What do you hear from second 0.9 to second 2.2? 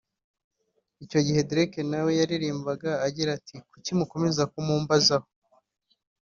Icyo gihe Drake na we